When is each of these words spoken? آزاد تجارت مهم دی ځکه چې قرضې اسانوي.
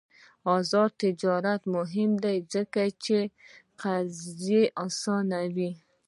آزاد 0.57 0.91
تجارت 1.03 1.61
مهم 1.75 2.11
دی 2.23 2.37
ځکه 2.53 2.81
چې 3.03 3.17
قرضې 3.81 4.63
اسانوي. 4.85 5.71